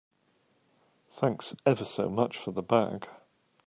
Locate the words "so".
1.85-2.09